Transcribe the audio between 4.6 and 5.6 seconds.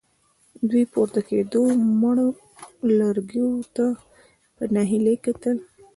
ناهيلۍ کتل.